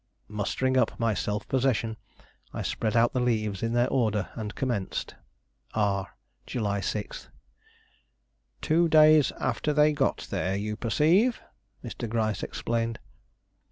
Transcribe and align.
Mustering 0.27 0.77
up 0.77 0.99
my 0.99 1.13
self 1.13 1.47
possession, 1.47 1.95
I 2.55 2.63
spread 2.63 2.97
out 2.97 3.13
the 3.13 3.19
leaves 3.19 3.61
in 3.61 3.73
their 3.73 3.87
order 3.89 4.29
and 4.33 4.55
commenced: 4.55 5.13
"R, 5.75 6.15
July 6.47 6.79
6," 6.79 7.29
"Two 8.63 8.89
days 8.89 9.31
after 9.39 9.73
they 9.73 9.93
got 9.93 10.25
there, 10.31 10.55
you 10.55 10.75
perceive," 10.75 11.39
Mr. 11.83 12.09
Gryce 12.09 12.41
explained. 12.41 12.97